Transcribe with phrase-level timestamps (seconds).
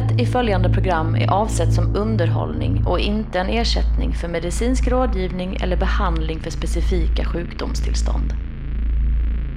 [0.00, 5.56] Innehållet i följande program är avsett som underhållning och inte en ersättning för medicinsk rådgivning
[5.60, 8.32] eller behandling för specifika sjukdomstillstånd.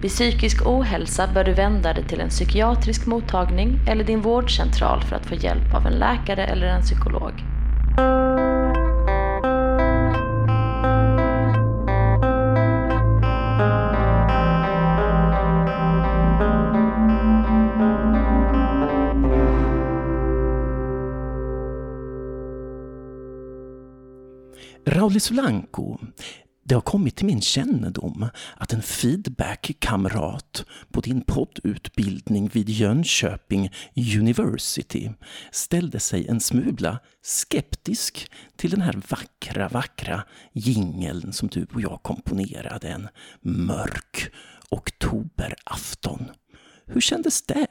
[0.02, 5.16] Vid psykisk ohälsa bör du vända dig till en psykiatrisk mottagning eller din vårdcentral för
[5.16, 7.53] att få hjälp av en läkare eller en psykolog.
[25.14, 25.98] Rauli Solanko,
[26.64, 28.26] det har kommit till min kännedom
[28.58, 33.72] att en feedbackkamrat på din poddutbildning vid Jönköping
[34.20, 35.12] University
[35.52, 42.00] ställde sig en smula skeptisk till den här vackra, vackra jingeln som du och jag
[42.04, 43.10] komponerade en
[43.42, 44.32] mörk
[44.70, 46.26] oktoberafton.
[46.86, 47.68] Hur kändes det?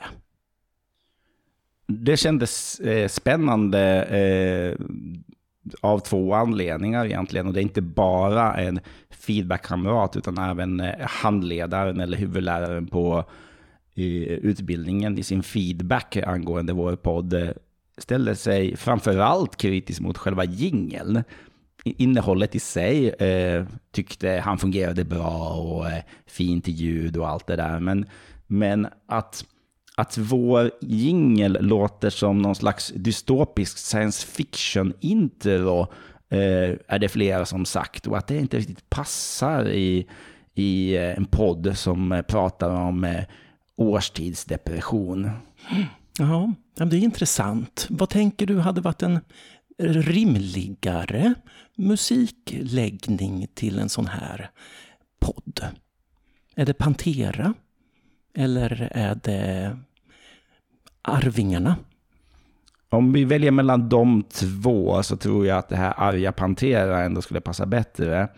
[1.86, 4.04] Det kändes eh, spännande.
[4.04, 4.86] Eh,
[5.80, 7.46] av två anledningar egentligen.
[7.46, 13.24] Och det är inte bara en feedbackkamrat utan även eh, handledaren eller huvudläraren på
[13.94, 17.48] eh, utbildningen i sin feedback angående vår podd eh,
[17.98, 21.24] ställde sig framförallt kritisk mot själva jingeln.
[21.84, 27.56] Innehållet i sig eh, tyckte han fungerade bra och eh, fint ljud och allt det
[27.56, 27.80] där.
[27.80, 28.06] Men,
[28.46, 29.44] men att
[29.96, 35.80] att vår jingel låter som någon slags dystopisk science fiction-intro
[36.28, 38.06] eh, är det flera som sagt.
[38.06, 40.06] Och att det inte riktigt passar i,
[40.54, 43.24] i eh, en podd som eh, pratar om eh,
[43.76, 45.30] årstidsdepression.
[46.18, 47.86] Ja, det är intressant.
[47.90, 49.20] Vad tänker du hade varit en
[49.78, 51.34] rimligare
[51.76, 54.50] musikläggning till en sån här
[55.20, 55.60] podd?
[56.54, 57.54] Är det Pantera?
[58.34, 59.76] Eller är det
[61.02, 61.76] Arvingarna?
[62.88, 67.22] Om vi väljer mellan de två så tror jag att det här arga Pantera ändå
[67.22, 68.28] skulle passa bättre.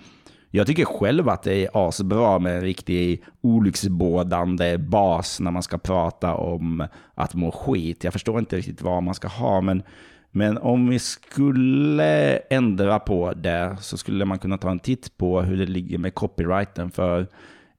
[0.50, 5.78] Jag tycker själv att det är asbra med en riktig olycksbådande bas när man ska
[5.78, 8.04] prata om att må skit.
[8.04, 9.83] Jag förstår inte riktigt vad man ska ha, men,
[10.31, 15.43] men om vi skulle ändra på det så skulle man kunna ta en titt på
[15.43, 17.27] hur det ligger med copyrighten för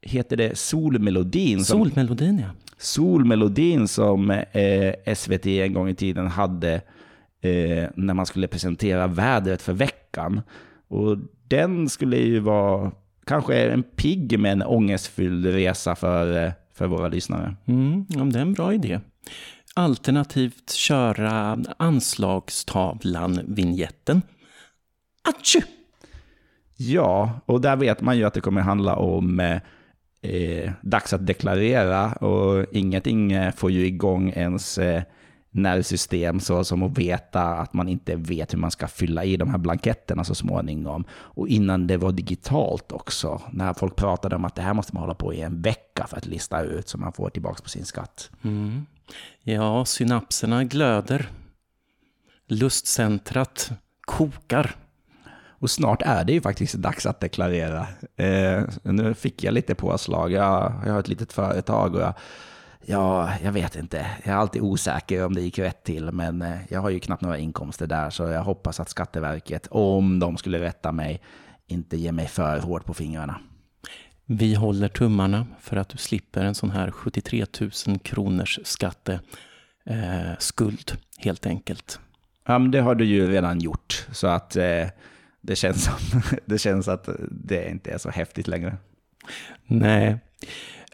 [0.05, 1.65] heter det Solmelodin?
[1.65, 2.47] Solmelodin, ja.
[2.77, 6.73] Solmelodin som eh, SVT en gång i tiden hade
[7.41, 10.41] eh, när man skulle presentera vädret för veckan.
[10.87, 11.17] Och
[11.47, 12.91] den skulle ju vara
[13.25, 17.55] kanske en pigg men ångestfylld resa för, eh, för våra lyssnare.
[17.65, 18.99] Mm, ja, det är en bra idé.
[19.73, 24.21] Alternativt köra anslagstavlan-vinjetten.
[25.29, 25.61] Atchu!
[26.77, 29.59] Ja, och där vet man ju att det kommer handla om
[30.25, 35.03] eh, dags att deklarera och ingenting eh, får ju igång ens eh,
[35.55, 39.49] nervsystem så som att veta att man inte vet hur man ska fylla i de
[39.49, 41.05] här blanketterna så småningom.
[41.11, 45.01] Och innan det var digitalt också, när folk pratade om att det här måste man
[45.01, 47.85] hålla på i en vecka för att lista ut så man får tillbaka på sin
[47.85, 48.31] skatt.
[48.43, 48.85] Mm.
[49.43, 51.29] Ja, synapserna glöder.
[52.47, 53.71] Lustcentrat
[54.01, 54.75] kokar.
[55.65, 57.87] Och snart är det ju faktiskt dags att deklarera.
[58.15, 60.31] Eh, nu fick jag lite påslag.
[60.31, 62.13] Jag, jag har ett litet företag och jag,
[62.85, 64.05] ja, jag vet inte.
[64.23, 67.21] Jag är alltid osäker om det gick rätt till, men eh, jag har ju knappt
[67.21, 71.21] några inkomster där, så jag hoppas att Skatteverket, om de skulle rätta mig,
[71.67, 73.39] inte ger mig för hårt på fingrarna.
[74.25, 77.45] Vi håller tummarna för att du slipper en sån här 73
[77.87, 79.21] 000 kronors skatteskuld,
[80.91, 81.99] eh, helt enkelt.
[82.47, 84.87] Ja, men det har du ju redan gjort, så att eh,
[85.45, 88.77] det känns, som, det känns att det inte är så häftigt längre.
[89.65, 90.17] Nej.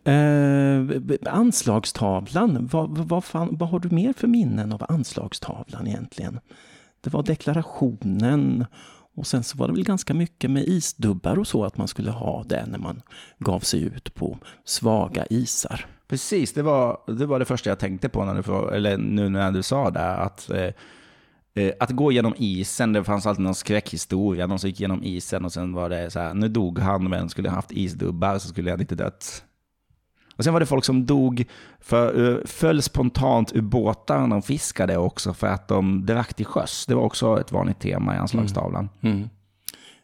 [0.04, 0.82] Eh,
[1.26, 6.40] anslagstavlan, vad, vad, fan, vad har du mer för minnen av anslagstavlan egentligen?
[7.02, 8.66] Det var deklarationen
[9.16, 12.12] och sen så var det väl ganska mycket med isdubbar och så att man skulle
[12.12, 13.02] ha det när man
[13.38, 15.86] gav sig ut på svaga isar.
[16.08, 19.52] Precis, det var det, var det första jag tänkte på när du, eller nu när
[19.52, 20.16] du sa det.
[20.16, 20.70] Att eh,
[21.80, 24.48] att gå genom isen, det fanns alltid någon skräckhistoria.
[24.48, 27.30] Någon som gick genom isen och sen var det så här, nu dog han, men
[27.30, 29.44] skulle han haft isdubbar så skulle han inte dött.
[30.36, 31.46] Och sen var det folk som dog,
[31.80, 36.46] för, eh, föll spontant ur båtar när de fiskade också för att de drack till
[36.46, 36.86] sjöss.
[36.86, 38.90] Det var också ett vanligt tema i anslagstavlan.
[39.02, 39.16] Mm.
[39.16, 39.30] Mm.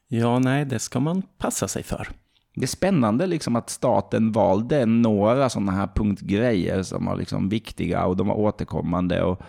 [0.07, 2.07] Ja, nej, det ska man passa sig för.
[2.55, 8.05] Det är spännande liksom att staten valde några sådana här punktgrejer som var liksom viktiga
[8.05, 9.23] och de var återkommande.
[9.23, 9.41] Och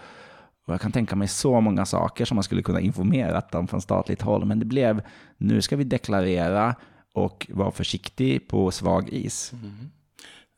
[0.68, 3.80] och jag kan tänka mig så många saker som man skulle kunna informera om från
[3.80, 4.44] statligt håll.
[4.44, 5.02] Men det blev,
[5.36, 6.74] nu ska vi deklarera
[7.14, 9.52] och vara försiktig på svag is.
[9.52, 9.90] Mm.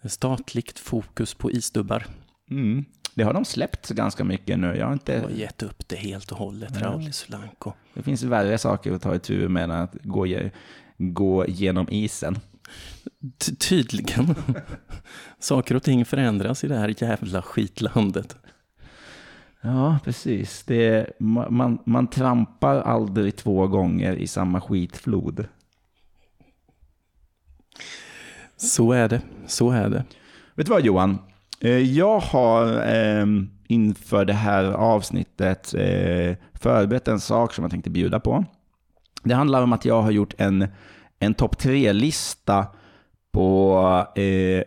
[0.05, 2.07] Statligt fokus på isdubbar.
[2.51, 2.85] Mm.
[3.15, 4.77] det har de släppt ganska mycket nu.
[4.77, 5.13] Jag har inte...
[5.13, 6.87] Jag har gett upp det helt och hållet, Ja.
[6.87, 7.73] Rauli Solanko.
[7.95, 10.27] Det finns värre saker att ta itu med än att gå,
[10.99, 12.39] gå genom isen.
[13.39, 14.35] Ty- Tydligen.
[15.39, 18.37] Saker och ting förändras i det här jävla skitlandet.
[19.63, 20.63] Ja, precis.
[20.65, 25.45] Det, ma- man, man trampar aldrig två gånger i samma skitflod.
[28.57, 30.05] Så är det, så är det.
[30.55, 31.19] Vet du vad Johan?
[31.61, 33.27] Eh, Jag har eh,
[33.69, 38.45] inför det här avsnittet eh, förberett en sak som jag tänkte bjuda på.
[39.23, 40.67] Det handlar om att jag har gjort en,
[41.19, 42.67] en topp tre-lista
[43.33, 43.77] på
[44.17, 44.63] eh,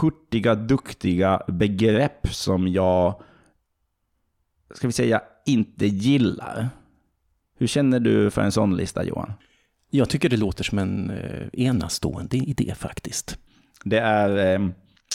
[0.00, 3.22] hurtiga, duktiga begrepp som jag,
[4.74, 6.68] ska vi säga, inte gillar.
[7.58, 9.32] Hur känner du för en sån lista Johan?
[9.90, 13.38] Jag tycker det låter som en eh, enastående idé faktiskt.
[13.84, 14.68] Det är eh,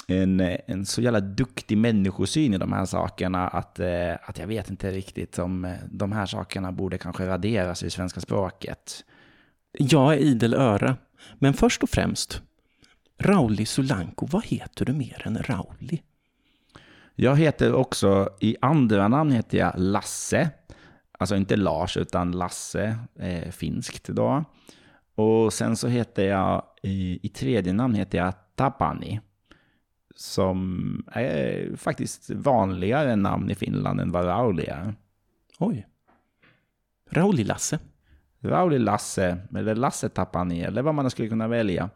[0.08, 4.70] en, en så jävla duktig människosyn i de här sakerna att, eh, att jag vet
[4.70, 9.06] inte riktigt om eh, de här sakerna borde kanske raderas i svenska språket.
[9.72, 10.98] Jag är idel öra.
[11.40, 12.42] Men först och främst,
[13.20, 16.02] Rauli Solanko, vad heter du mer än Rauli?
[17.16, 20.50] Jag heter också, i andra namn heter jag Lasse.
[21.20, 24.44] Alltså inte Lars utan Lasse, eh, finskt då.
[25.16, 29.22] Och sen så heter jag, i, i tredje namn heter jag Tapani.
[30.16, 34.96] Som är faktiskt vanligare namn i Finland än vad Rauli är.
[35.60, 35.88] Oj.
[37.10, 37.80] Rauli Lasse.
[38.40, 41.90] Rauli Lasse, eller Lasse Tapani, eller vad man skulle kunna välja.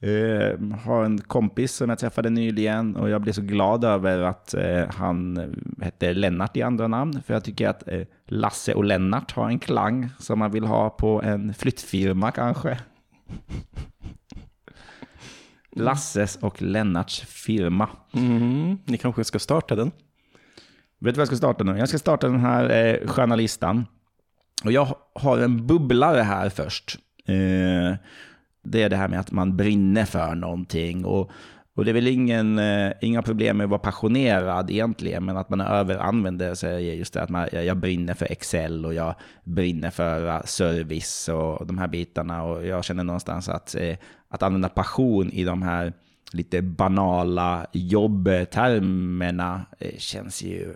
[0.00, 4.54] Eh, har en kompis som jag träffade nyligen och jag blev så glad över att
[4.54, 5.38] eh, han
[5.82, 7.22] hette Lennart i andra namn.
[7.26, 10.90] För jag tycker att eh, Lasse och Lennart har en klang som man vill ha
[10.90, 12.78] på en flyttfirma kanske.
[15.70, 17.88] Lasses och Lennarts firma.
[18.14, 19.90] Mm, ni kanske ska starta den?
[21.00, 21.78] Vet du vad jag ska starta nu?
[21.78, 23.86] Jag ska starta den här eh, sköna listan.
[24.64, 26.98] Och jag har en bubblare här först.
[27.26, 27.96] Eh,
[28.70, 31.04] det är det här med att man brinner för någonting.
[31.04, 31.30] Och,
[31.74, 35.50] och det är väl ingen, eh, inga problem med att vara passionerad egentligen, men att
[35.50, 39.90] man överanvänder sig just det att man, jag, jag brinner för Excel och jag brinner
[39.90, 42.42] för eh, service och de här bitarna.
[42.42, 43.96] Och jag känner någonstans att, eh,
[44.28, 45.92] att använda passion i de här
[46.32, 50.74] lite banala jobbtermerna eh, känns ju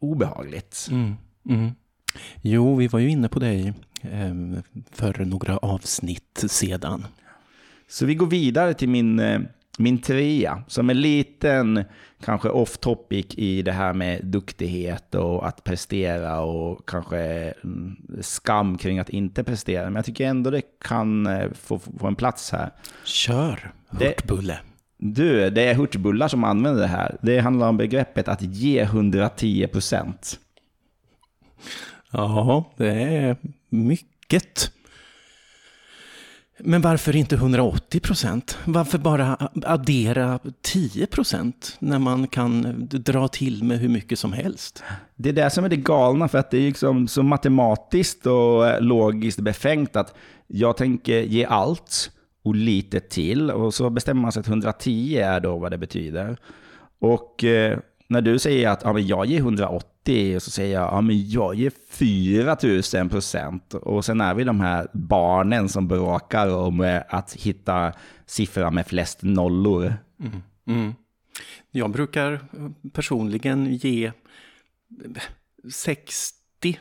[0.00, 0.88] obehagligt.
[0.90, 1.14] Mm,
[1.48, 1.70] mm.
[2.42, 3.72] Jo, vi var ju inne på det i
[4.92, 7.06] för några avsnitt sedan.
[7.88, 9.40] Så vi går vidare till min, eh,
[9.78, 11.84] min trea, som är liten,
[12.24, 17.18] kanske off topic i det här med duktighet och att prestera och kanske
[17.64, 19.84] mm, skam kring att inte prestera.
[19.84, 22.70] Men jag tycker ändå det kan eh, få, få en plats här.
[23.04, 24.58] Kör, Det- Hurtbulle.
[25.02, 27.16] Du, det är hurtbullar som använder det här.
[27.22, 30.40] Det handlar om begreppet att ge 110 procent.
[32.10, 33.36] Ja, det är
[33.70, 34.72] mycket.
[36.58, 38.58] Men varför inte 180 procent?
[38.64, 44.82] Varför bara addera 10 procent när man kan dra till med hur mycket som helst?
[45.16, 48.68] Det är det som är det galna, för att det är liksom så matematiskt och
[48.68, 50.14] eh, logiskt befängt att
[50.46, 52.10] jag tänker ge allt
[52.42, 56.36] och lite till och så bestämmer man sig att 110 är då vad det betyder.
[57.00, 57.78] Och eh,
[58.10, 61.30] när du säger att ja, men jag ger 180 och så säger jag ja, men
[61.30, 67.02] jag ger 4000 procent och sen är vi de här barnen som bråkar om eh,
[67.08, 67.92] att hitta
[68.26, 69.94] siffran med flest nollor.
[70.66, 70.94] Mm.
[71.70, 72.40] Jag brukar
[72.92, 74.12] personligen ge
[75.72, 76.78] 60,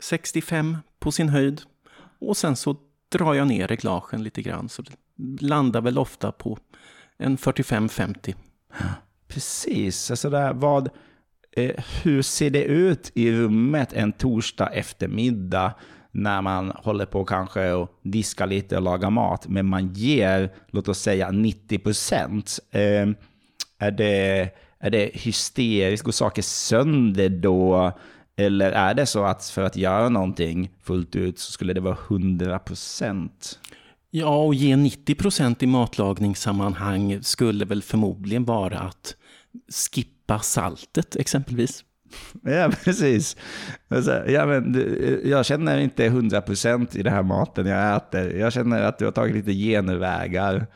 [0.00, 1.62] 65 på sin höjd.
[2.18, 2.76] Och sen så
[3.08, 4.68] drar jag ner reglagen lite grann.
[4.68, 4.92] Så det
[5.40, 6.58] landar väl ofta på
[7.18, 8.34] en 45-50.
[9.28, 10.88] Precis, alltså där, vad,
[11.52, 15.74] eh, hur ser det ut i rummet en torsdag eftermiddag
[16.10, 20.88] när man håller på kanske och diska lite och laga mat, men man ger, låt
[20.88, 22.58] oss säga 90 procent.
[22.70, 23.08] Eh,
[23.78, 26.04] är, det, är det hysteriskt?
[26.04, 27.92] Går saker sönder då?
[28.36, 31.98] Eller är det så att för att göra någonting fullt ut så skulle det vara
[32.08, 33.58] 100 procent?
[34.18, 39.16] Ja, och ge 90 procent i matlagningssammanhang skulle väl förmodligen vara att
[39.92, 41.84] skippa saltet exempelvis.
[42.42, 43.36] Ja, precis.
[44.26, 44.86] Ja, men,
[45.24, 48.36] jag känner inte 100% i den här maten jag äter.
[48.36, 50.66] Jag känner att du har tagit lite genvägar.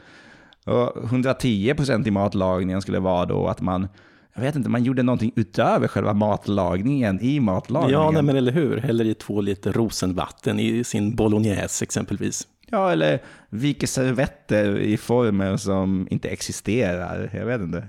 [0.66, 3.88] Och 110% i matlagningen skulle vara då att man,
[4.35, 8.00] jag vet inte, man gjorde någonting utöver själva matlagningen i matlagningen.
[8.00, 8.76] Ja, nej, men eller hur?
[8.76, 12.47] Häller i två liter rosenvatten i sin bolognese exempelvis.
[12.71, 17.31] Ja, eller viker servetter i former som inte existerar.
[17.35, 17.87] Jag vet inte.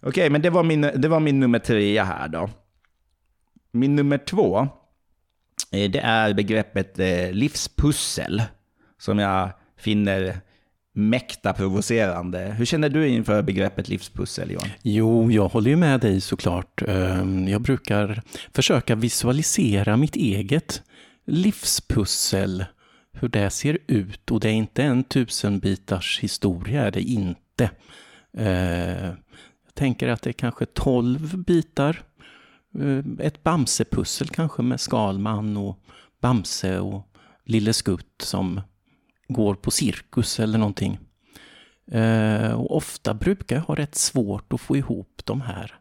[0.00, 2.50] Okej, men det var, min, det var min nummer tre här då.
[3.72, 4.58] Min nummer två,
[5.72, 8.42] eh, det är begreppet eh, livspussel.
[8.98, 10.40] Som jag finner
[10.94, 12.38] mäkta provocerande.
[12.38, 14.68] Hur känner du inför begreppet livspussel, Johan?
[14.82, 16.82] Jo, jag håller ju med dig såklart.
[16.88, 18.22] Ehm, jag brukar
[18.54, 20.82] försöka visualisera mitt eget
[21.26, 22.64] livspussel,
[23.12, 24.30] hur det ser ut.
[24.30, 27.70] Och det är inte en tusenbitars historia, det inte.
[28.36, 29.06] Eh,
[29.64, 32.02] jag tänker att det är kanske tolv bitar.
[32.78, 35.78] Eh, ett Bamsepussel kanske med Skalman och
[36.20, 37.08] Bamse och
[37.44, 38.60] Lille Skutt som
[39.28, 40.98] går på cirkus eller någonting.
[41.90, 45.74] Eh, och ofta brukar jag ha rätt svårt att få ihop de här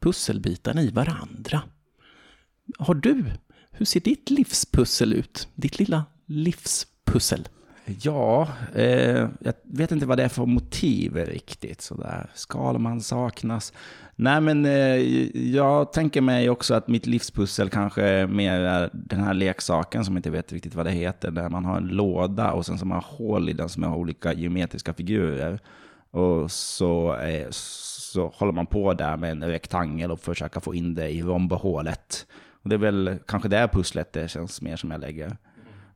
[0.00, 1.62] pusselbitarna i varandra.
[2.78, 3.24] Har du,
[3.70, 5.48] hur ser ditt livspussel ut?
[5.54, 7.48] Ditt lilla livspussel?
[8.02, 11.80] Ja, eh, jag vet inte vad det är för motiv riktigt.
[11.80, 12.30] Sådär.
[12.34, 13.72] Skalman saknas.
[14.16, 14.96] Nej, men eh,
[15.50, 20.18] jag tänker mig också att mitt livspussel kanske mer är den här leksaken som jag
[20.18, 21.30] inte vet riktigt vad det heter.
[21.30, 23.96] Där man har en låda och sen så har man hål i den som har
[23.96, 25.60] olika geometriska figurer.
[26.10, 30.94] Och så, eh, så håller man på där med en rektangel och försöker få in
[30.94, 32.26] det i rombohålet.
[32.62, 35.36] Och det är väl kanske det pusslet det känns mer som jag lägger.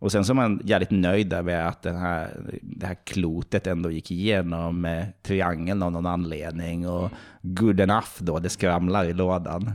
[0.04, 2.30] Och sen så är man jävligt nöjd över att den här,
[2.62, 6.88] det här klotet ändå gick igenom eh, triangeln av någon anledning.
[6.88, 7.10] Och
[7.42, 9.72] good enough då, det skramlar i lådan.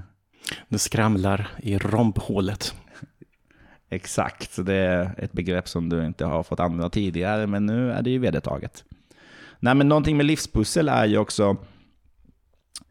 [0.67, 2.75] Det skramlar i rombhålet.
[3.89, 7.91] Exakt, så det är ett begrepp som du inte har fått använda tidigare, men nu
[7.91, 8.83] är det ju vedertaget.
[9.59, 11.57] Nej, men någonting med livspussel är ju också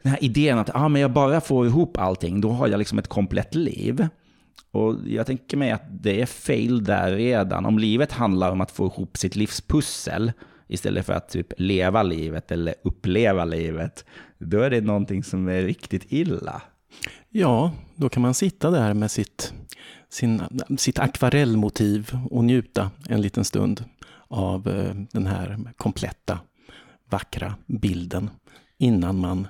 [0.02, 2.98] den här idén att ah, men jag bara får ihop allting, då har jag liksom
[2.98, 4.08] ett komplett liv.
[4.78, 7.66] Och jag tänker mig att det är fail där redan.
[7.66, 10.32] Om livet handlar om att få ihop sitt livspussel
[10.68, 14.04] istället för att typ leva livet eller uppleva livet,
[14.38, 16.62] då är det någonting som är riktigt illa.
[17.30, 19.52] Ja, då kan man sitta där med sitt,
[20.08, 20.42] sin,
[20.78, 23.84] sitt akvarellmotiv och njuta en liten stund
[24.28, 26.38] av eh, den här kompletta,
[27.10, 28.30] vackra bilden
[28.78, 29.48] innan man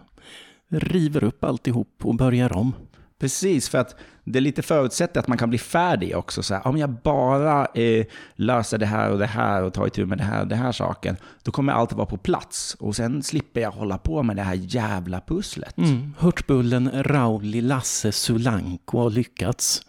[0.68, 2.72] river upp alltihop och börjar om.
[3.18, 6.42] Precis, för att det lite förutsätter att man kan bli färdig också.
[6.42, 10.06] Så här, om jag bara eh, löser det här och det här och tar itu
[10.06, 12.76] med det här och det här saken, då kommer allt vara på plats.
[12.80, 15.78] Och sen slipper jag hålla på med det här jävla pusslet.
[15.78, 16.14] Mm.
[16.18, 19.82] Hurtbullen Rauli Lasse Sulanko har lyckats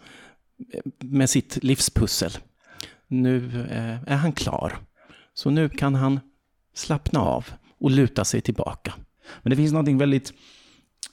[0.72, 2.32] eh, med sitt livspussel.
[3.08, 4.78] Nu eh, är han klar.
[5.34, 6.20] Så nu kan han
[6.74, 7.46] slappna av
[7.80, 8.94] och luta sig tillbaka.
[9.42, 10.32] Men det finns någonting väldigt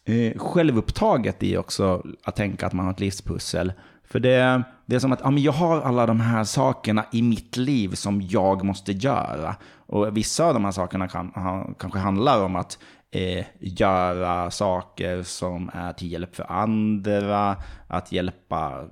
[0.08, 3.74] eh, självupptaget i också att tänka att man har ett livspussel.
[4.04, 7.22] För det, det är som att ja, men jag har alla de här sakerna i
[7.22, 9.56] mitt liv som jag måste göra.
[9.76, 12.80] Och vissa av de här sakerna kan, ha, kanske handlar om att
[13.12, 17.56] eh, göra saker som är till hjälp för andra,
[17.88, 18.86] att hjälpa...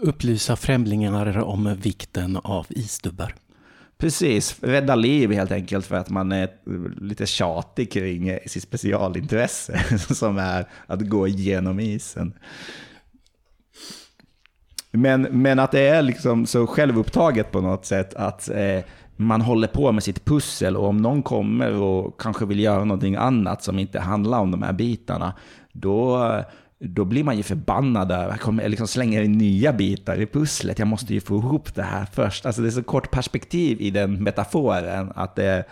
[0.00, 3.34] Upplysa främlingar om vikten av isdubbar.
[3.98, 6.48] Precis, rädda liv helt enkelt för att man är
[7.00, 12.32] lite tjatig kring sitt specialintresse som är att gå igenom isen.
[14.90, 18.80] Men, men att det är liksom så självupptaget på något sätt att eh,
[19.16, 23.16] man håller på med sitt pussel och om någon kommer och kanske vill göra någonting
[23.16, 25.34] annat som inte handlar om de här bitarna,
[25.72, 26.24] då
[26.80, 28.28] då blir man ju förbannad där.
[28.28, 30.78] Jag kommer, liksom slänger in nya bitar i pusslet.
[30.78, 32.46] Jag måste ju få ihop det här först.
[32.46, 35.64] Alltså det är så kort perspektiv i den metaforen att, det,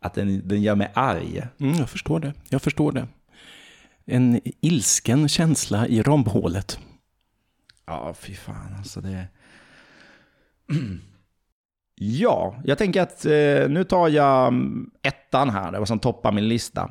[0.00, 1.42] att den, den gör mig arg.
[1.58, 2.34] Mm, jag förstår det.
[2.48, 3.06] Jag förstår det.
[4.04, 6.78] En ilsken känsla i rombhålet.
[7.86, 9.26] Ja, fy fan alltså det...
[12.02, 14.54] Ja, jag tänker att eh, nu tar jag
[15.02, 16.90] ettan här, det var som toppar min lista.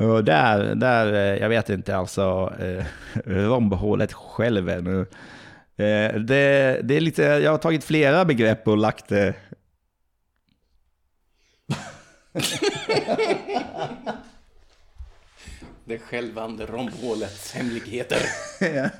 [0.00, 2.84] Och där, där, eh, jag vet inte alltså, eh,
[3.24, 5.00] rombhålet själv ännu.
[5.76, 9.34] Eh, det, det är lite, jag har tagit flera begrepp och lagt det...
[15.84, 18.18] det självande rombhålets hemligheter.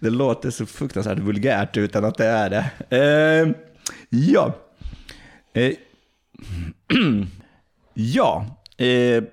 [0.00, 2.70] det låter så fruktansvärt vulgärt utan att det är det.
[2.96, 3.48] Eh,
[4.08, 4.54] ja.
[5.52, 5.72] Eh,
[7.94, 8.46] ja.
[8.76, 9.24] Eh,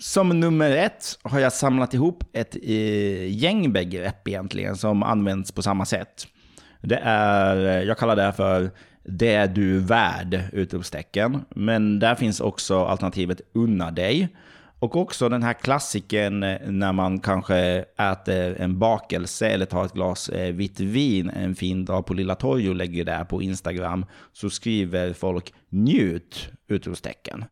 [0.00, 5.62] som nummer ett har jag samlat ihop ett eh, gäng begrepp egentligen som används på
[5.62, 6.26] samma sätt.
[6.80, 8.70] Det är, eh, jag kallar det för
[9.04, 10.40] det är du värd!
[10.52, 11.44] Utropstecken.
[11.50, 14.28] Men där finns också alternativet unna dig.
[14.78, 19.92] Och också den här klassiken eh, när man kanske äter en bakelse eller tar ett
[19.92, 24.06] glas vitt vin en fin dag på Lilla Torg och lägger det på Instagram.
[24.32, 26.50] Så skriver folk njut!
[26.68, 27.44] Utropstecken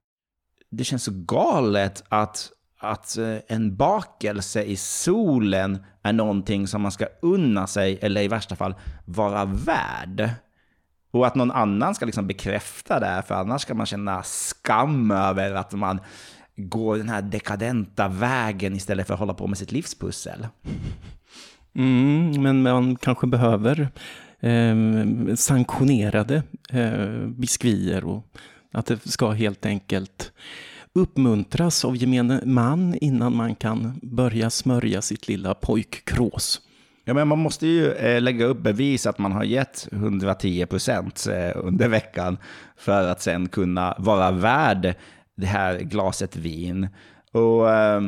[0.70, 6.92] det känns så galet att, att eh, en bakelse i solen är någonting som man
[6.92, 10.30] ska unna sig, eller i värsta fall vara värd.
[11.10, 15.54] Och att någon annan ska liksom bekräfta det, för annars ska man känna skam över
[15.54, 16.00] att man
[16.56, 20.46] går den här dekadenta vägen istället för att hålla på med sitt livspussel.
[21.74, 23.88] Mm, men man kanske behöver
[24.40, 24.76] eh,
[25.34, 28.24] sanktionerade eh, biskvier och
[28.72, 30.32] att det ska helt enkelt
[30.92, 36.60] uppmuntras av gemene man innan man kan börja smörja sitt lilla pojkkrås.
[37.04, 41.26] Ja, men man måste ju eh, lägga upp bevis att man har gett 110 procent
[41.30, 42.38] eh, under veckan
[42.76, 44.94] för att sen kunna vara värd
[45.36, 46.88] det här glaset vin.
[47.32, 48.00] Och eh,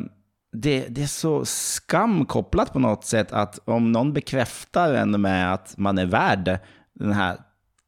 [0.53, 5.75] det, det, är så skamkopplat på något sätt att om någon bekräftar en med att
[5.77, 6.59] man är värd
[6.95, 7.37] den här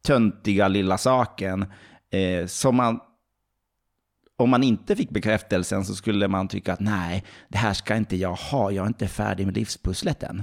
[0.07, 1.67] töntiga lilla saken
[2.13, 3.01] eh, som man
[4.37, 8.17] om man inte fick bekräftelsen så skulle man tycka att nej, det här ska inte
[8.17, 10.43] jag ha, jag är inte färdig med livspusslet än.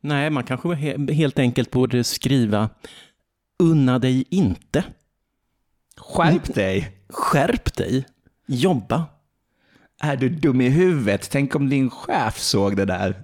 [0.00, 0.74] Nej, man kanske
[1.12, 2.68] helt enkelt borde skriva
[3.58, 4.84] unna dig inte.
[5.96, 6.90] Skärp dig!
[7.08, 8.06] Skärp dig!
[8.46, 9.06] Jobba!
[10.00, 11.30] Är du dum i huvudet?
[11.30, 13.22] Tänk om din chef såg det där.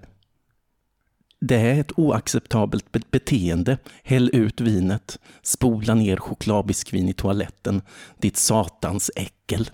[1.47, 3.79] Det är ett oacceptabelt be beteende.
[4.03, 5.19] Häll ut vinet.
[5.43, 7.83] Spola ner chokladbiskvin i toaletten.
[8.19, 9.71] Ditt satans äckel.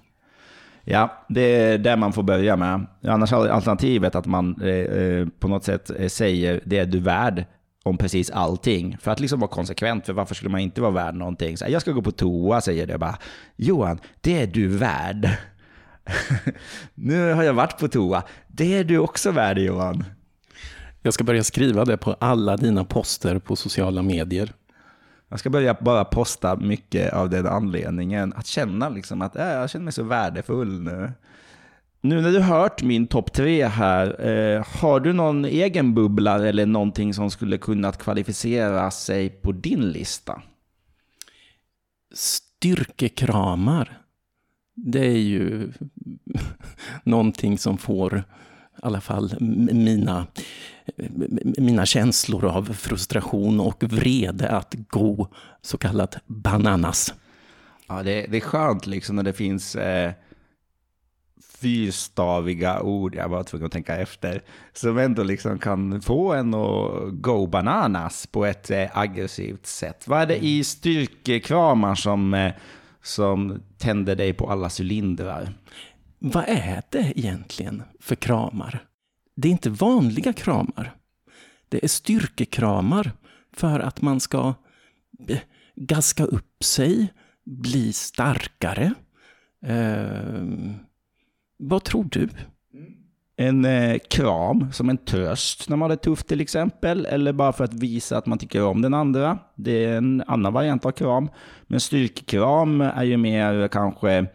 [0.84, 2.86] Ja, det är där man får börja med.
[3.02, 7.00] Annars är alternativet att man eh, eh på något sätt eh, säger det är du
[7.00, 7.44] värd
[7.84, 8.96] om precis allting.
[9.00, 11.56] För att liksom vara konsekvent, för varför skulle man inte vara värd någonting?
[11.56, 13.18] Så jag ska gå på toa, säger det bara.
[13.56, 15.30] Johan, det är du värd.
[16.94, 18.22] nu har jag varit på toa.
[18.48, 20.04] Det är du också värd, Johan.
[21.02, 24.52] Jag ska börja skriva det på alla dina poster på sociala medier.
[25.28, 28.32] Jag ska börja bara posta mycket av den anledningen.
[28.36, 31.12] Att känna liksom att äh, jag känner mig så värdefull nu.
[32.00, 36.66] Nu när du hört min topp tre här, eh, har du någon egen bubbla eller
[36.66, 40.42] någonting som skulle kunnat kvalificera sig på din lista?
[42.14, 44.02] Styrkekramar.
[44.74, 45.72] Det är ju
[47.04, 48.24] någonting som får
[48.82, 50.26] alla fall mina
[51.58, 55.28] mina känslor av frustration och vrede att gå
[55.62, 57.14] så kallat bananas.
[57.88, 60.12] Ja, det, det är skönt liksom när det finns eh,
[61.60, 67.12] fyrstaviga ord, jag var tvungen att tänka efter, som ändå liksom kan få en att
[67.12, 70.08] go bananas på ett eh, aggressivt sätt.
[70.08, 72.52] Vad är det i styrkekramar som, eh,
[73.02, 75.52] som tänder dig på alla cylindrar?
[76.20, 78.90] Vad är det egentligen för kramar?
[79.40, 80.94] det är inte vanliga kramar.
[81.68, 83.12] Det är styrkekramar
[83.52, 84.54] för att man ska
[85.28, 85.38] eh,
[85.76, 87.12] gaska upp sig,
[87.44, 88.94] bli starkare.
[89.66, 90.44] Eh,
[91.58, 92.28] vad tror du?
[93.36, 97.52] En eh, kram som en tröst när man har det tufft till exempel, eller bara
[97.52, 99.38] för att visa att man tycker om den andra.
[99.56, 101.28] Det är en annan variant av kram.
[101.66, 104.26] Men styrkekram är ju mer kanske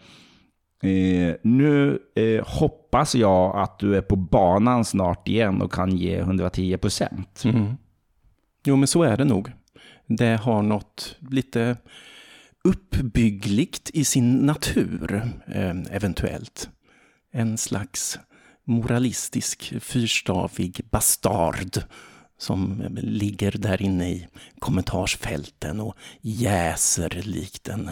[0.86, 6.18] Eh, nu eh, hoppas jag att du är på banan snart igen och kan ge
[6.18, 7.42] 110 procent.
[7.46, 7.74] Mm.
[8.66, 9.52] Jo, men så är det nog.
[10.08, 11.78] Det har något lite
[12.64, 16.70] uppbyggligt i sin natur, eh, eventuellt.
[17.32, 18.20] En slags
[18.64, 21.78] moralistisk fyrstavig bastard
[22.38, 24.28] som ligger där inne i
[24.60, 27.92] kommentarsfälten och jäser likt en,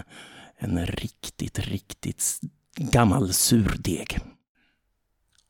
[0.57, 2.39] en riktigt, riktigt
[2.75, 4.19] gammal surdeg.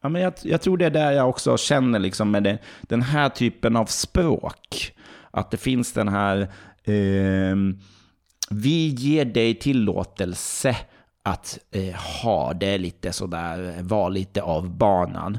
[0.01, 3.01] Ja, men jag, jag, tror det är där jag också känner liksom med det, den
[3.01, 4.95] här typen av språk.
[5.31, 6.41] Att det finns den här,
[6.83, 7.55] eh,
[8.49, 10.75] vi ger dig tillåtelse
[11.23, 15.37] att eh, ha det lite sådär, vara lite av banan.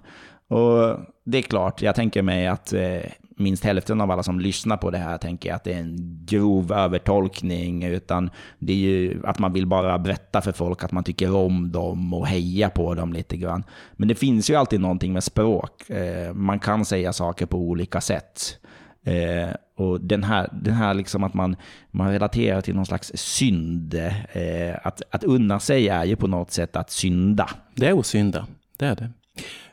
[0.49, 3.01] Och det är klart, jag tänker mig att eh,
[3.37, 6.73] minst hälften av alla som lyssnar på det här tänker att det är en grov
[6.73, 11.35] övertolkning, utan det är ju att man vill bara berätta för folk att man tycker
[11.35, 13.65] om dem och heja på dem lite grann.
[13.93, 15.91] Men det finns ju alltid någonting med språk.
[15.91, 18.59] Eh, man kan säga saker på olika sätt.
[19.05, 21.57] Eh, och den här, den här liksom att man,
[21.91, 23.95] man relaterar till någon slags synd.
[24.33, 27.51] Eh, att, att unna sig är ju på något sätt att synda.
[27.75, 29.11] Det är att synda, det är det.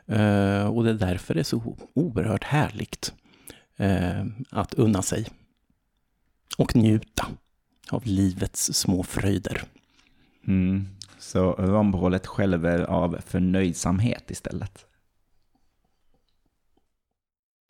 [0.06, 3.12] Eh, och det är därför det är så oerhört härligt
[3.76, 5.26] eh, att unna sig.
[6.58, 7.26] Och njuta
[7.90, 9.62] av livets små fröjder.
[10.46, 10.88] Mm.
[11.18, 14.86] Så romhålet skälver av förnöjsamhet istället.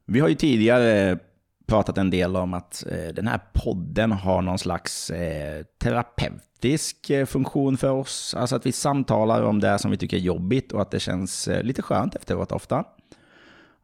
[0.07, 1.19] Vi har ju tidigare
[1.67, 7.27] pratat en del om att eh, den här podden har någon slags eh, terapeutisk eh,
[7.27, 8.35] funktion för oss.
[8.35, 11.49] Alltså att vi samtalar om det som vi tycker är jobbigt och att det känns
[11.63, 12.85] lite skönt efteråt ofta.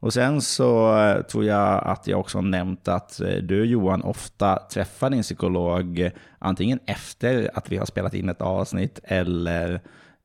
[0.01, 4.57] Och sen så eh, tror jag att jag också nämnt att eh, du Johan ofta
[4.57, 9.81] träffar din psykolog antingen efter att vi har spelat in ett avsnitt eller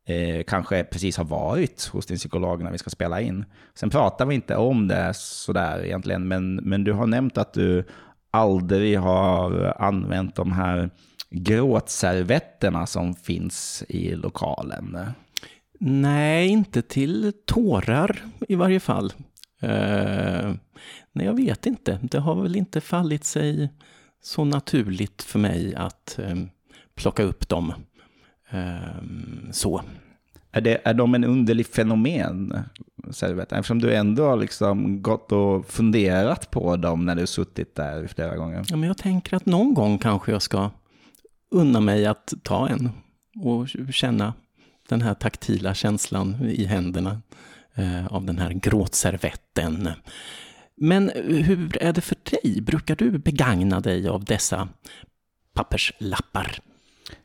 [0.07, 3.45] eh, kanske precis har varit hos din psykolog när vi ska spela in.
[3.75, 7.85] Sen pratar vi inte om det sådär egentligen, men, men du har nämnt att du
[8.31, 10.89] aldrig har använt de här
[11.29, 14.97] gråtservetterna som finns i lokalen.
[15.79, 19.13] Nej, inte till tårar i varje fall.
[19.63, 20.55] Uh,
[21.11, 21.99] nej, jag vet inte.
[22.01, 23.69] Det har väl inte fallit sig
[24.21, 26.49] så naturligt för mig att um,
[26.95, 27.73] plocka upp dem.
[28.51, 29.81] Um, så.
[30.51, 32.53] Är, det, är de en underlig fenomen?
[33.07, 38.35] Eftersom du ändå har liksom gått och funderat på dem när du suttit där flera
[38.35, 38.65] gånger.
[38.69, 40.69] Ja, men jag tänker att någon gång kanske jag ska
[41.51, 42.89] unna mig att ta en
[43.43, 44.33] och känna
[44.89, 47.17] den här taktila känslan i händerna eh,
[47.75, 49.89] Eh, av den här gråtservetten.
[50.75, 52.61] Men hur är det för dig?
[52.61, 54.69] Brukar du begagna dig av dessa
[55.53, 56.59] papperslappar?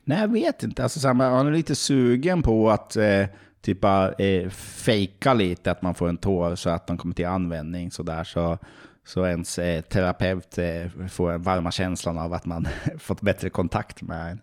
[0.03, 0.83] Nej, jag vet inte.
[0.83, 3.25] Alltså, man är lite sugen på att eh,
[3.61, 7.91] typ eh, fejka lite att man får en tår så att de kommer till användning.
[7.91, 8.57] Så, där, så,
[9.05, 12.67] så ens eh, terapeut eh, får den varma känslan av att man
[12.99, 14.41] fått bättre kontakt med en.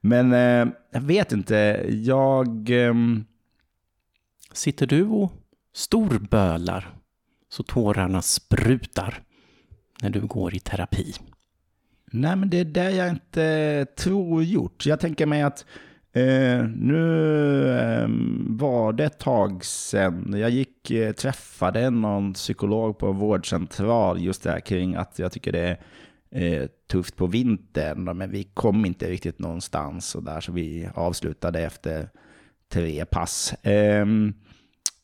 [0.00, 1.86] Men eh, jag vet inte.
[1.88, 2.70] Jag...
[2.70, 3.24] Ehm,
[4.52, 5.32] Sitter du och
[5.74, 6.94] storbölar
[7.48, 9.22] så tårarna sprutar
[10.02, 11.14] när du går i terapi?
[12.12, 14.86] Nej, men det är det jag inte tror gjort.
[14.86, 15.64] Jag tänker mig att
[16.12, 18.08] eh, nu eh,
[18.48, 24.42] var det ett tag sedan jag gick, eh, träffade någon psykolog på en vårdcentral just
[24.42, 25.78] där kring att jag tycker det
[26.30, 30.88] är eh, tufft på vintern, men vi kom inte riktigt någonstans och där så vi
[30.94, 32.08] avslutade efter
[32.70, 33.54] tre pass.
[33.62, 34.34] Ehm,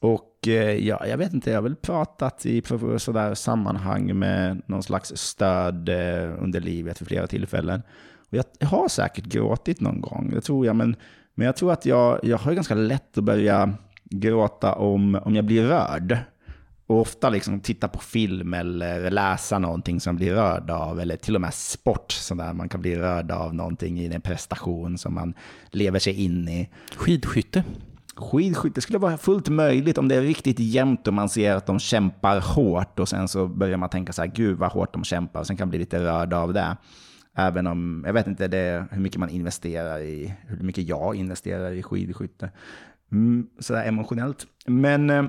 [0.01, 2.63] och eh, ja, jag vet inte, jag har väl pratat i
[2.99, 7.83] sådär sammanhang med någon slags stöd eh, under livet vid flera tillfällen.
[8.31, 10.77] Och jag har säkert gråtit någon gång, det tror jag.
[10.77, 10.97] Men,
[11.35, 13.75] men jag tror att jag, jag har ganska lätt att börja
[14.05, 16.19] gråta om, om jag blir rörd.
[16.87, 21.01] Och ofta liksom titta på film eller läsa någonting som blir rörd av.
[21.01, 24.21] Eller till och med sport, så där man kan bli rörd av någonting i en
[24.21, 25.35] prestation som man
[25.71, 26.71] lever sig in i.
[26.97, 27.65] Skidskytte?
[28.17, 31.79] Skidskytte skulle vara fullt möjligt om det är riktigt jämnt och man ser att de
[31.79, 35.41] kämpar hårt och sen så börjar man tänka så här, gud vad hårt de kämpar
[35.41, 36.77] och sen kan man bli lite rörd av det.
[37.35, 41.73] Även om, jag vet inte det, hur mycket man investerar i, hur mycket jag investerar
[41.73, 42.51] i skidskytte.
[43.13, 44.47] Mm, sådär emotionellt.
[44.67, 45.25] Men, eh,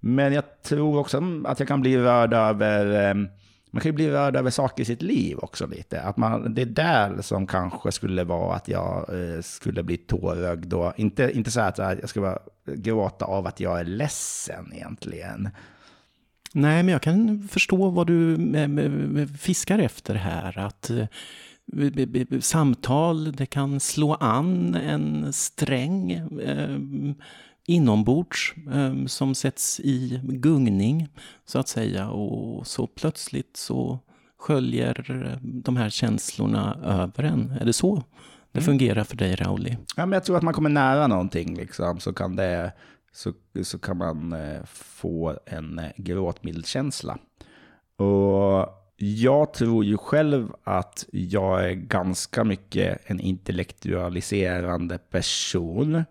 [0.00, 3.28] men jag tror också att jag kan bli rörd över ehm,
[3.70, 6.02] man kan ju bli rörd över saker i sitt liv också lite.
[6.02, 10.74] Att man, det är där som kanske skulle vara att jag eh, skulle bli tårögd.
[10.74, 15.48] Och inte, inte så att jag skulle gråta av att jag är ledsen egentligen.
[16.52, 20.58] Nej, men jag kan förstå vad du eh, eh, fiskar efter här.
[20.58, 20.90] Att
[22.40, 26.22] samtal, det kan slå an en sträng
[27.68, 31.08] inombords eh, som sätts i gungning
[31.44, 33.98] så att säga och så plötsligt så
[34.38, 37.50] sköljer eh, de här känslorna över en.
[37.60, 38.02] Är det så
[38.52, 38.66] det mm.
[38.66, 39.76] fungerar för dig Rauli?
[39.96, 42.72] Ja, men jag tror att man kommer nära någonting liksom, så kan, det,
[43.12, 47.18] så, så kan man eh, få en eh, gråtmildkänsla.
[47.96, 56.04] Och jag tror ju själv att jag är ganska mycket en intellektualiserande person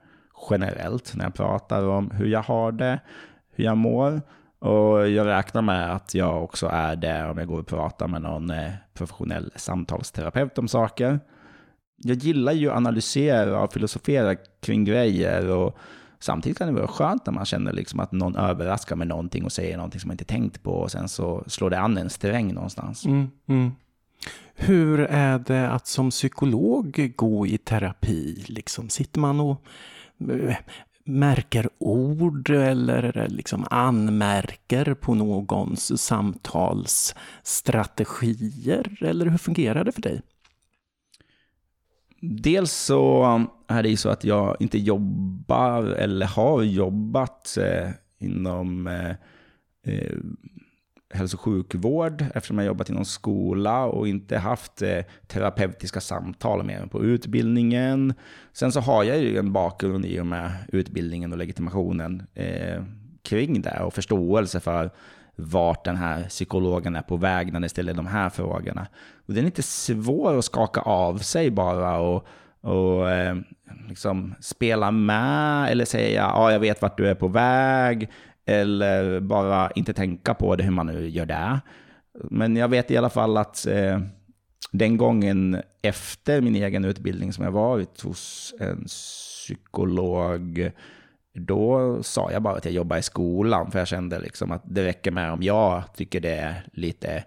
[0.50, 3.00] generellt när jag pratar om hur jag har det,
[3.56, 4.21] hur jag mår.
[4.60, 8.21] Och jag räknar med att jag också är det om jag går och pratar med
[8.21, 11.19] någon eh, professionell samtalsterapeut om saker.
[11.97, 15.78] Jag gillar ju att analysera och filosofera kring grejer och
[16.19, 19.52] samtidigt kan det vara skönt när man känner liksom att någon överraskar med någonting och
[19.52, 22.54] säger någonting som man inte tänkt på och sen så slår det an en sträng
[22.54, 23.06] någonstans.
[23.06, 23.71] Mm, mm.
[24.56, 28.45] Hur är det att som psykolog gå i terapi?
[28.47, 29.63] Liksom, sitter man och
[31.03, 38.97] märker ord eller liksom anmärker på någons samtalsstrategier?
[39.01, 40.21] Eller hur fungerar det för dig?
[42.21, 47.89] Dels så um, är det ju så att jag inte jobbar eller har jobbat eh,
[48.19, 49.12] inom eh,
[49.93, 50.17] eh,
[51.09, 56.91] hälso och sjukvård eftersom jag jobbat inom skola och inte haft eh, terapeutiska samtal med
[56.91, 58.13] på utbildningen.
[58.53, 62.83] Sen så har jag ju en bakgrund i och med utbildningen och legitimationen eh,
[63.23, 64.91] kring det och förståelse för
[65.35, 68.87] vart den här psykologen är på väg när den ställer de här frågorna.
[69.27, 72.27] Och den är inte svår att skaka av sig bara och,
[72.61, 73.37] och eh,
[73.89, 78.09] liksom spela med eller säga ja, jag vet vart du är på väg
[78.47, 81.60] eller bara inte tänka på det hur man nu gör det.
[82.23, 83.99] Men jag vet i alla fall att eh,
[84.71, 90.71] den gången efter min egen utbildning som jag varit hos en psykolog,
[91.33, 94.86] då sa jag bara att jag jobbar i skolan, för jag kände liksom att det
[94.86, 97.23] räcker med om jag tycker det är lite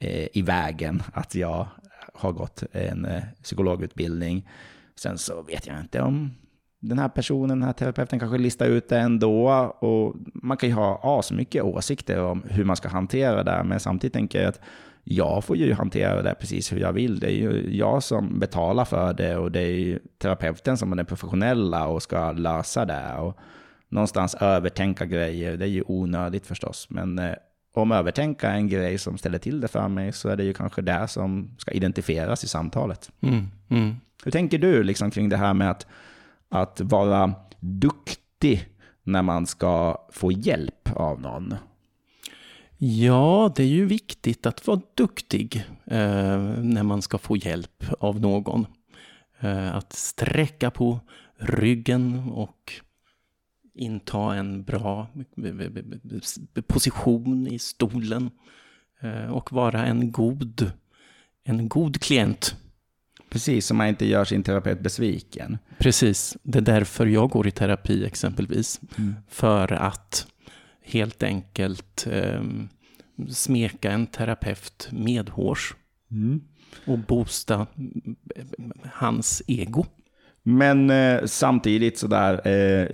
[0.00, 1.66] eh, i vägen att jag
[2.14, 4.48] har gått en eh, psykologutbildning.
[4.96, 6.30] Sen så vet jag inte om
[6.82, 9.48] den här personen, den här terapeuten kanske listar ut det ändå.
[9.78, 14.14] Och man kan ju ha asmycket åsikter om hur man ska hantera det, men samtidigt
[14.14, 14.60] tänker jag att
[15.04, 17.20] jag får ju hantera det precis hur jag vill.
[17.20, 20.96] Det är ju jag som betalar för det och det är ju terapeuten som är
[20.96, 23.14] den professionella och ska lösa det.
[23.14, 23.38] Och
[23.88, 26.86] någonstans övertänka grejer, det är ju onödigt förstås.
[26.90, 27.34] Men eh,
[27.74, 30.54] om övertänka är en grej som ställer till det för mig så är det ju
[30.54, 33.10] kanske det som ska identifieras i samtalet.
[33.20, 33.96] Mm, mm.
[34.24, 35.86] Hur tänker du liksom kring det här med att,
[36.52, 38.68] att vara duktig
[39.02, 41.54] när man ska få hjälp av någon?
[42.78, 48.20] Ja, det är ju viktigt att vara duktig eh, när man ska få hjälp av
[48.20, 48.66] någon.
[49.40, 51.00] Eh, att sträcka på
[51.36, 52.72] ryggen och
[53.74, 55.66] inta en bra eh, eh,
[56.54, 58.30] eh, position i stolen
[59.00, 60.72] eh, och vara en god,
[61.44, 62.56] en god klient.
[63.32, 65.58] Precis, så man inte gör sin terapeut besviken.
[65.78, 68.80] Precis, det är därför jag går i terapi exempelvis.
[68.98, 69.14] Mm.
[69.28, 70.26] För att
[70.84, 72.42] helt enkelt eh,
[73.28, 75.74] smeka en terapeut medhårs.
[76.10, 76.40] Mm.
[76.86, 77.66] Och boosta
[78.92, 79.86] hans ego.
[80.42, 82.88] Men eh, samtidigt sådär, eh,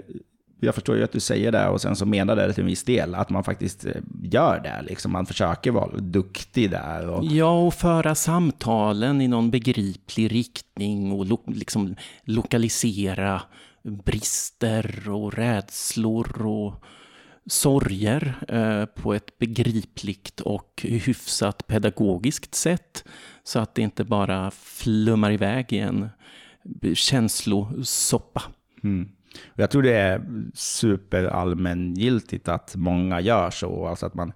[0.61, 2.85] jag förstår ju att du säger det och sen så menar det till en viss
[2.85, 3.92] del, att man faktiskt eh,
[4.23, 4.83] gör det.
[4.88, 5.12] Liksom.
[5.12, 7.09] Man försöker vara duktig där.
[7.09, 7.25] Och...
[7.25, 13.42] Ja, och föra samtalen i någon begriplig riktning och lo liksom lokalisera
[13.83, 16.75] brister och rädslor och
[17.47, 23.05] sorger eh, på ett begripligt och hyfsat pedagogiskt sätt.
[23.44, 26.09] Så att det inte bara flummar iväg i en
[26.94, 28.42] känslosoppa.
[28.83, 29.09] Mm.
[29.55, 30.23] Jag tror det är
[30.55, 33.87] superallmängiltigt att många gör så.
[33.87, 34.33] Alltså att man,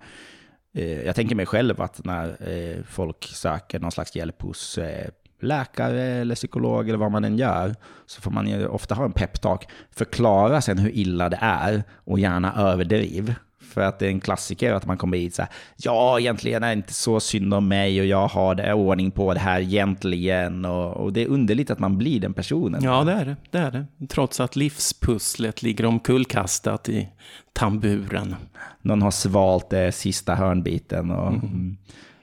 [0.74, 5.08] eh, jag tänker mig själv att när eh, folk söker någon slags hjälp hos eh,
[5.40, 7.74] läkare eller psykolog eller vad man än gör,
[8.06, 9.68] så får man ju ofta ha en peptalk.
[9.90, 13.34] Förklara sen hur illa det är och gärna överdriv.
[13.72, 16.66] För att det är en klassiker att man kommer hit så här, ja egentligen är
[16.66, 20.64] det inte så synd om mig och jag har det ordning på det här egentligen.
[20.64, 22.84] Och, och det är underligt att man blir den personen.
[22.84, 23.36] Ja, det är det.
[23.50, 24.06] det är det.
[24.06, 27.08] Trots att livspusslet ligger omkullkastat i
[27.52, 28.34] tamburen.
[28.82, 31.10] Någon har svalt det sista hörnbiten.
[31.10, 31.40] Och, mm.
[31.40, 31.76] Mm.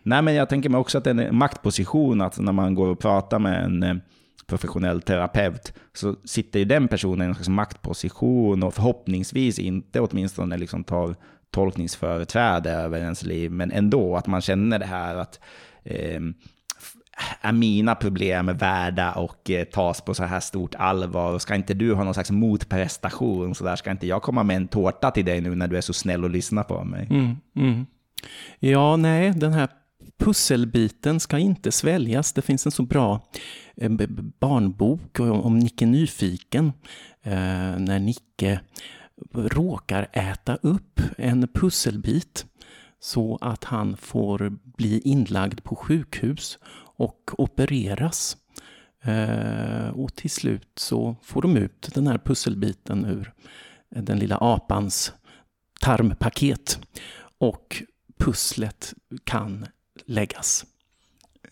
[0.04, 2.88] Nej, men jag tänker mig också att det är en maktposition att när man går
[2.88, 3.96] och pratar med en eh,
[4.50, 10.58] professionell terapeut så sitter ju den personen i en slags maktposition och förhoppningsvis inte åtminstone
[10.58, 11.16] liksom tar
[11.52, 15.40] tolkningsföreträde över ens liv, men ändå att man känner det här att
[15.84, 16.22] eh,
[17.42, 21.34] är mina problem värda och eh, tas på så här stort allvar?
[21.34, 23.56] Och ska inte du ha någon slags motprestation?
[23.56, 25.82] Så där ska inte jag komma med en tårta till dig nu när du är
[25.82, 27.08] så snäll och lyssnar på mig?
[27.10, 27.86] Mm, mm.
[28.60, 29.70] Ja, nej, den här
[30.20, 32.34] pusselbiten ska inte sväljas.
[32.34, 33.22] Det finns en så bra
[33.76, 33.92] eh,
[34.40, 36.72] barnbok om Nicke Nyfiken,
[37.24, 38.60] eh, när Nicke
[39.34, 42.46] råkar äta upp en pusselbit
[43.00, 46.60] så att han får bli inlagd på sjukhus
[46.96, 48.38] och opereras.
[49.04, 53.34] Eh, och till slut så får de ut den här pusselbiten ur
[53.90, 55.14] den lilla apans
[55.82, 56.80] tarmpaket.
[57.38, 57.84] Och
[58.18, 59.66] pusslet kan
[60.06, 60.66] läggas.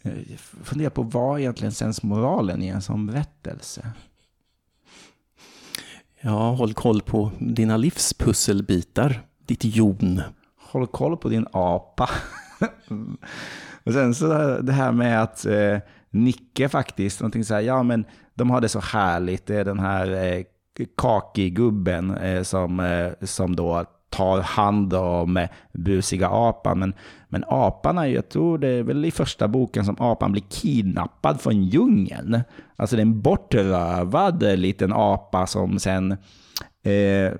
[0.01, 3.91] Eh, Jag funderar på vad egentligen sensmoralen i en sån berättelse?
[6.21, 10.21] Ja, håll koll på dina livspusselbitar, ditt jon.
[10.71, 12.09] Håll koll på din apa.
[13.83, 15.77] och sen så det här med att eh,
[16.09, 19.79] Nicke faktiskt, någonting så här, ja men de har det så härligt, det är den
[19.79, 20.43] här eh,
[20.97, 23.85] kakigubben eh, som, eh, som då
[24.17, 26.79] tar hand om busiga apan.
[26.79, 26.93] Men,
[27.29, 31.63] men apan, jag tror det är väl i första boken som apan blir kidnappad från
[31.63, 32.41] djungeln.
[32.75, 36.11] Alltså det är en bortrövad liten apa som sen
[36.83, 37.33] eh,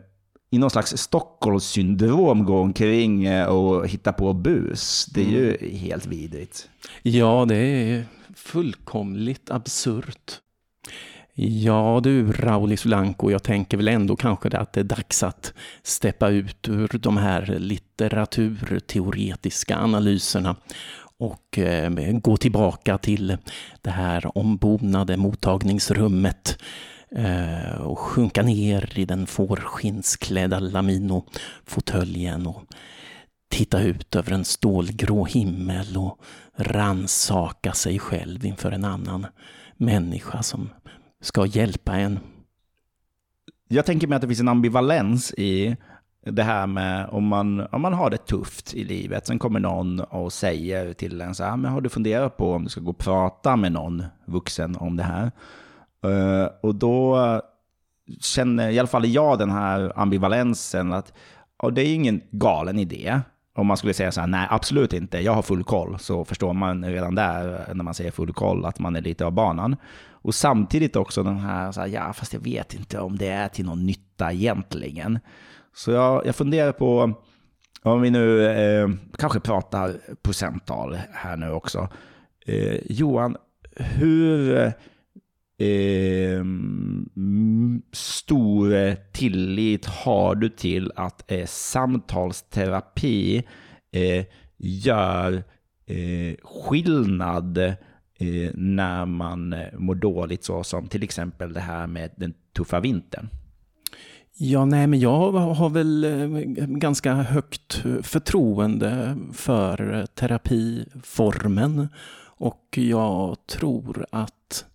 [0.50, 5.06] i någon slags Stockholmssyndrom går omkring eh, och hittar på bus.
[5.06, 5.76] Det är ju mm.
[5.76, 6.70] helt vidrigt.
[7.02, 10.42] Ja, det är fullkomligt absurt.
[11.40, 16.30] Ja du Rauli Solanko, jag tänker väl ändå kanske att det är dags att steppa
[16.30, 20.56] ut ur de här litteraturteoretiska analyserna
[21.18, 23.38] och eh, gå tillbaka till
[23.82, 26.58] det här ombonade mottagningsrummet
[27.12, 32.64] eh, och sjunka ner i den fårskinnsklädda Lamino-fåtöljen och
[33.50, 36.20] titta ut över en stålgrå himmel och
[36.56, 39.28] ransaka sig själv inför en annan
[39.78, 40.70] människa som
[41.28, 42.20] ska hjälpa en.
[43.68, 45.78] Jag tänker mig att det finns en ambivalens i
[46.26, 50.00] det här med om man, om man har det tufft i livet, sen kommer någon
[50.00, 52.90] och säger till en så här, men har du funderat på om du ska gå
[52.90, 55.32] och prata med någon vuxen om det här?
[56.04, 57.42] Eh, och då
[58.20, 61.14] känner i alla fall jag den här ambivalensen att
[61.58, 63.20] och det är ingen galen idé.
[63.58, 66.54] Om man skulle säga så här, nej absolut inte, jag har full koll, så förstår
[66.54, 69.76] man redan där när man säger full koll att man är lite av banan.
[70.10, 73.48] Och samtidigt också den här, så här ja fast jag vet inte om det är
[73.48, 75.20] till någon nytta egentligen.
[75.76, 77.14] Så jag, jag funderar på,
[77.84, 81.90] om vi nu eh, kanske pratar procenttal här nu också.
[82.46, 83.38] Eh, Johan,
[83.76, 84.74] hur
[85.60, 93.44] Ehm, mm, eh, stor tillit har du till att eh, samtalsterapi
[93.92, 94.26] eh,
[94.58, 95.44] gör
[95.86, 102.12] eh, skillnad eh, när man eh, mår dåligt, så som till exempel det här med
[102.16, 103.30] den tuffa vintern?
[104.40, 106.28] Ja, nej, men jag har väl eh,
[106.68, 111.88] ganska högt förtroende för terapiformen
[112.38, 114.66] och jag tror att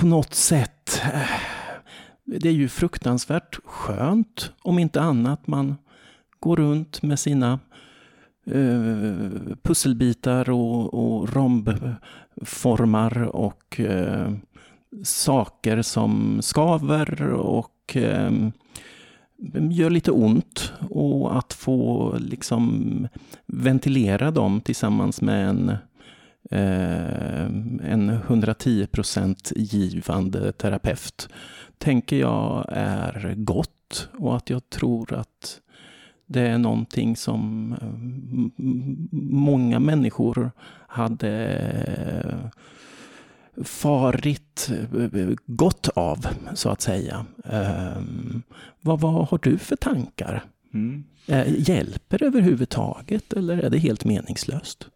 [0.00, 1.20] på något sätt, eh,
[2.24, 5.76] det är ju fruktansvärt skönt om inte annat man
[6.40, 7.60] går runt med sina
[8.50, 9.30] uh,
[9.62, 14.36] pusselbitar och, och rombformar och uh,
[15.04, 17.96] saker som skaver och och
[19.70, 20.72] gör lite ont.
[20.90, 23.08] Och att få liksom
[23.46, 25.76] ventilera dem tillsammans med en,
[26.50, 27.44] eh,
[27.92, 31.28] en 110% givande terapeut
[31.78, 35.60] tänker jag är gott och att jag tror att
[36.26, 37.74] det är någonting som
[39.30, 40.50] många människor
[40.86, 41.60] hade
[43.64, 44.70] farit
[45.12, 47.26] eh, gott av, så att säga.
[47.44, 48.42] Um,
[48.80, 50.44] vad, vad har du för tankar?
[50.74, 51.04] Mm.
[51.30, 54.88] Uh, hjälper det överhuvudtaget eller är det helt meningslöst?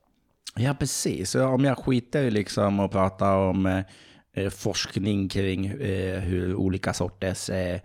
[0.62, 1.34] Ja, precis.
[1.34, 3.84] Om jag skiter liksom att prata om eh,
[4.32, 7.80] eh, forskning kring eh, hur olika sorters eh,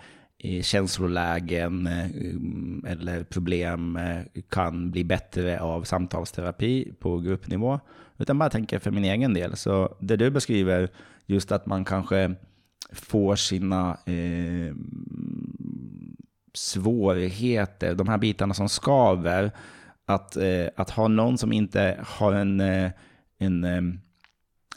[0.62, 7.80] känslolägen eh, eller problem eh, kan bli bättre av samtalsterapi på gruppnivå
[8.18, 9.56] utan bara tänker för min egen del.
[9.56, 10.90] Så det du beskriver,
[11.26, 12.36] just att man kanske
[12.92, 14.76] får sina eh,
[16.54, 19.52] svårigheter, de här bitarna som skaver,
[20.06, 22.92] att, eh, att ha någon som inte har en, eh,
[23.40, 23.82] en eh,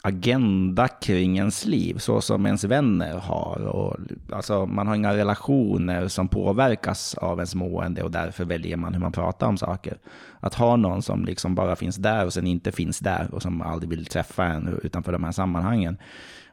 [0.01, 3.65] agenda kring ens liv, så som ens vänner har.
[3.65, 3.97] Och,
[4.31, 9.01] alltså, man har inga relationer som påverkas av ens mående och därför väljer man hur
[9.01, 9.97] man pratar om saker.
[10.39, 13.61] Att ha någon som liksom bara finns där och sen inte finns där och som
[13.61, 15.97] aldrig vill träffa en utanför de här sammanhangen.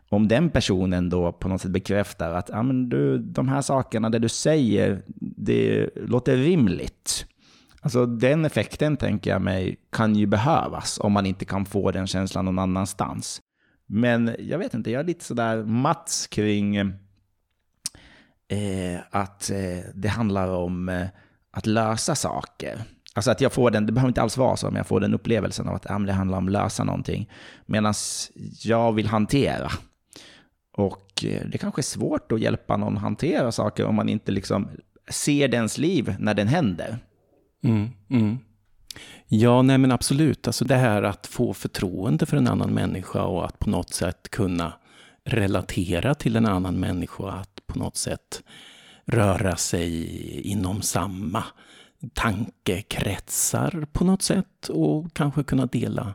[0.09, 4.11] Om den personen då på något sätt bekräftar att ah, men du, de här sakerna,
[4.11, 5.03] det du säger,
[5.37, 7.27] det låter rimligt.
[7.87, 12.07] Alltså den effekten tänker jag mig kan ju behövas om man inte kan få den
[12.07, 13.41] känslan någon annanstans.
[13.87, 16.93] Men jag vet inte, jag är lite sådär mats kring eh,
[19.11, 21.07] att eh, det handlar om eh,
[21.51, 22.83] att lösa saker.
[23.15, 25.15] Alltså att jag får den, det behöver inte alls vara så, men jag får den
[25.15, 27.31] upplevelsen av att ja, det handlar om att lösa någonting.
[27.67, 27.95] Medan
[28.65, 29.71] jag vill hantera.
[30.73, 34.69] Och eh, det kanske är svårt att hjälpa någon hantera saker om man inte liksom
[35.11, 36.99] ser dens liv när den händer.
[37.67, 38.39] Mm, mm.
[39.29, 40.47] Ja, nej men absolut.
[40.47, 44.29] Alltså det här att få förtroende för en annan människa och att på något sätt
[44.31, 44.73] kunna
[45.25, 47.31] relatera till en annan människa.
[47.31, 48.43] Att på något sätt
[49.05, 51.45] röra sig inom samma
[52.15, 56.15] tankekretsar på något sätt och kanske kunna dela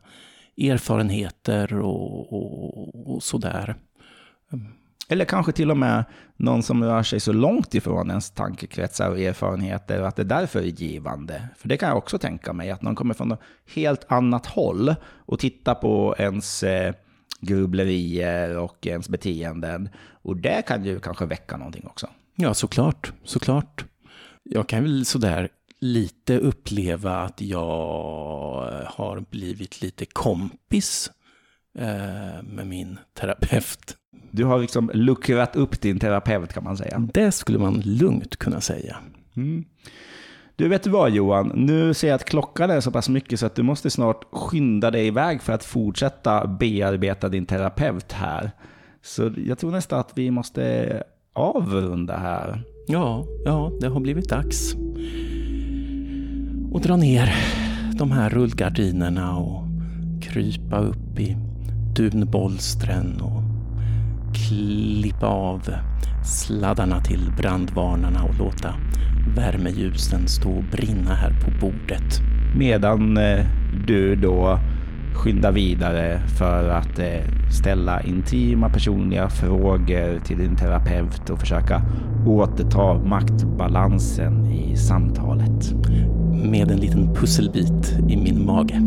[0.58, 3.76] erfarenheter och, och, och sådär.
[4.54, 4.81] Mm.
[5.12, 6.04] Eller kanske till och med
[6.38, 10.60] någon som rör sig så långt ifrån ens tankekretsar och erfarenheter och att det därför
[10.60, 11.50] är givande.
[11.58, 13.40] För det kan jag också tänka mig, att någon kommer från ett
[13.74, 16.94] helt annat håll och tittar på ens eh,
[17.40, 19.90] grubblerier och ens beteenden.
[20.12, 22.08] Och det kan ju kanske väcka någonting också.
[22.36, 23.14] Ja, såklart.
[23.24, 23.86] såklart.
[24.44, 25.50] Jag kan väl sådär
[25.80, 31.12] lite uppleva att jag har blivit lite kompis
[31.78, 33.98] eh, med min terapeut.
[34.32, 37.10] Du har liksom luckrat upp din terapeut kan man säga.
[37.14, 38.98] Det skulle man lugnt kunna säga.
[39.36, 39.66] Mm.
[40.56, 43.56] Du vet vad Johan, nu ser jag att klockan är så pass mycket så att
[43.56, 48.52] du måste snart skynda dig iväg för att fortsätta bearbeta din terapeut här.
[49.02, 51.04] Så jag tror nästan att vi måste
[51.34, 52.64] avrunda här.
[52.88, 54.74] Ja, ja, det har blivit dags.
[56.72, 57.36] Och dra ner
[57.94, 59.64] de här rullgardinerna och
[60.22, 61.38] krypa upp i
[61.96, 63.44] dunbolstren och
[64.36, 65.70] klippa av
[66.24, 68.76] sladdarna till brandvarnarna och låta
[69.36, 72.22] värmeljusen stå och brinna här på bordet.
[72.58, 73.46] Medan eh,
[73.88, 74.60] du då
[75.14, 81.82] skyndar vidare för att eh, ställa intima personliga frågor till din terapeut och försöka
[82.26, 85.74] återta maktbalansen i samtalet.
[86.46, 88.82] Med en liten pusselbit i min mage.